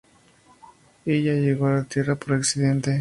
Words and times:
Ella 1.05 1.33
llegó 1.35 1.67
a 1.67 1.73
la 1.75 1.83
Tierra 1.83 2.15
por 2.15 2.33
accidente. 2.33 2.99